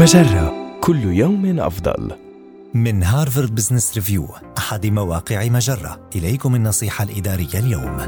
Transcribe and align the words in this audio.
مجرة. 0.00 0.78
كل 0.80 1.04
يوم 1.04 1.60
أفضل. 1.60 2.10
من 2.74 3.02
Harvard 3.02 3.54
Business 3.54 3.94
Review 3.94 4.26
أحد 4.58 4.86
مواقع 4.86 5.48
مجرة. 5.48 6.00
إليكم 6.16 6.54
النصيحة 6.54 7.04
الإدارية 7.04 7.54
اليوم. 7.54 7.98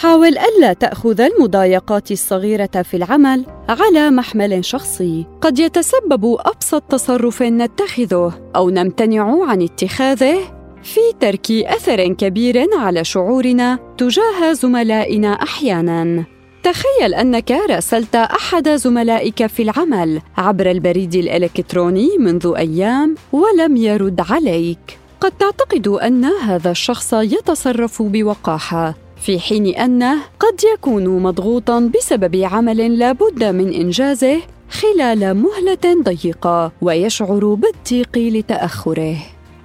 حاول 0.00 0.38
ألا 0.38 0.72
تأخذ 0.72 1.20
المضايقات 1.20 2.10
الصغيرة 2.10 2.82
في 2.82 2.96
العمل 2.96 3.46
على 3.68 4.10
محمل 4.10 4.64
شخصي. 4.64 5.26
قد 5.40 5.58
يتسبب 5.58 6.36
أبسط 6.40 6.82
تصرف 6.82 7.42
نتخذه 7.42 8.32
أو 8.56 8.70
نمتنع 8.70 9.50
عن 9.50 9.62
اتخاذه 9.62 10.38
في 10.82 11.00
ترك 11.20 11.50
أثر 11.50 12.12
كبير 12.12 12.66
على 12.78 13.04
شعورنا 13.04 13.78
تجاه 13.98 14.52
زملائنا 14.52 15.32
أحياناً. 15.32 16.35
تخيل 16.66 17.14
أنك 17.14 17.50
راسلت 17.50 18.16
أحد 18.16 18.68
زملائك 18.68 19.46
في 19.46 19.62
العمل 19.62 20.20
عبر 20.36 20.70
البريد 20.70 21.14
الإلكتروني 21.14 22.18
منذ 22.18 22.54
أيام 22.56 23.14
ولم 23.32 23.76
يرد 23.76 24.20
عليك. 24.30 24.98
قد 25.20 25.30
تعتقد 25.30 25.88
أن 25.88 26.24
هذا 26.24 26.70
الشخص 26.70 27.12
يتصرف 27.12 28.02
بوقاحة 28.02 28.94
في 29.16 29.40
حين 29.40 29.66
أنه 29.66 30.14
قد 30.40 30.64
يكون 30.74 31.22
مضغوطا 31.22 31.90
بسبب 31.96 32.36
عمل 32.36 32.98
لا 32.98 33.12
بد 33.12 33.44
من 33.44 33.72
إنجازه 33.72 34.40
خلال 34.70 35.34
مهلة 35.34 36.02
ضيقة 36.02 36.72
ويشعر 36.82 37.54
بالضيق 37.54 38.18
لتأخره. 38.18 39.16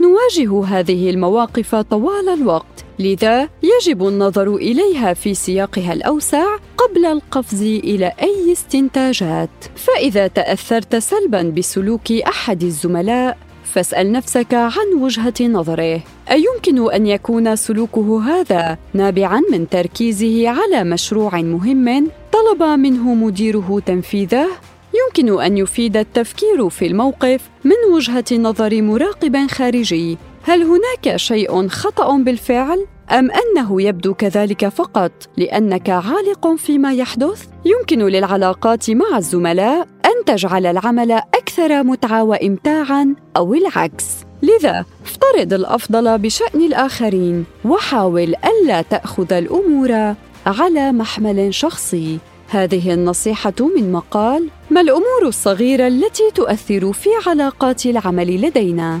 نواجه 0.00 0.64
هذه 0.64 1.10
المواقف 1.10 1.74
طوال 1.74 2.28
الوقت 2.28 2.84
لذا 2.98 3.48
يجب 3.62 4.08
النظر 4.08 4.56
إليها 4.56 5.14
في 5.14 5.34
سياقها 5.34 5.92
الأوسع 5.92 6.46
قبل 6.88 7.06
القفز 7.06 7.62
إلى 7.62 8.12
أي 8.22 8.52
استنتاجات. 8.52 9.50
فإذا 9.76 10.26
تأثرت 10.26 10.96
سلبا 10.96 11.42
بسلوك 11.42 12.12
أحد 12.12 12.62
الزملاء 12.62 13.38
فاسأل 13.64 14.12
نفسك 14.12 14.54
عن 14.54 14.94
وجهة 15.00 15.34
نظره. 15.40 16.00
أيمكن 16.30 16.92
أن 16.92 17.06
يكون 17.06 17.56
سلوكه 17.56 18.22
هذا 18.22 18.78
نابعا 18.94 19.42
من 19.50 19.68
تركيزه 19.68 20.48
على 20.48 20.84
مشروع 20.84 21.40
مهم 21.40 22.08
طلب 22.32 22.62
منه 22.62 23.14
مديره 23.14 23.82
تنفيذه؟ 23.86 24.48
يمكن 24.94 25.42
أن 25.42 25.58
يفيد 25.58 25.96
التفكير 25.96 26.68
في 26.68 26.86
الموقف 26.86 27.40
من 27.64 27.94
وجهة 27.94 28.24
نظر 28.32 28.82
مراقب 28.82 29.46
خارجي. 29.50 30.18
هل 30.42 30.62
هناك 30.62 31.16
شيء 31.16 31.68
خطأ 31.68 32.18
بالفعل؟ 32.18 32.86
أم 33.10 33.30
أنه 33.30 33.82
يبدو 33.82 34.14
كذلك 34.14 34.68
فقط 34.68 35.12
لأنك 35.36 35.90
عالق 35.90 36.54
فيما 36.56 36.94
يحدث؟ 36.94 37.46
يمكن 37.64 37.98
للعلاقات 37.98 38.90
مع 38.90 39.18
الزملاء 39.18 39.88
أن 40.04 40.24
تجعل 40.26 40.66
العمل 40.66 41.12
أكثر 41.12 41.82
متعة 41.82 42.24
وامتاعا 42.24 43.14
أو 43.36 43.54
العكس. 43.54 44.06
لذا 44.42 44.84
افترض 45.04 45.52
الأفضل 45.52 46.18
بشأن 46.18 46.60
الآخرين 46.60 47.44
وحاول 47.64 48.34
ألا 48.44 48.82
تأخذ 48.82 49.32
الأمور 49.32 50.14
على 50.46 50.92
محمل 50.92 51.54
شخصي. 51.54 52.18
هذه 52.50 52.94
النصيحة 52.94 53.54
من 53.76 53.92
مقال 53.92 54.48
ما 54.70 54.80
الأمور 54.80 55.22
الصغيرة 55.22 55.86
التي 55.86 56.30
تؤثر 56.34 56.92
في 56.92 57.10
علاقات 57.26 57.86
العمل 57.86 58.40
لدينا؟ 58.40 59.00